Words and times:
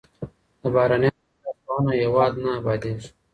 د 0.61 0.63
بهرنیانو 0.73 1.21
په 1.33 1.39
لاسوهنه 1.45 1.91
هېواد 2.01 2.33
نه 2.43 2.49
ابادېږي. 2.59 3.09